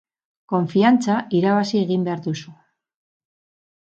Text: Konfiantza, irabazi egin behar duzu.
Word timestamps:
Konfiantza, 0.53 1.17
irabazi 1.41 1.81
egin 1.83 2.07
behar 2.09 2.23
duzu. 2.29 2.53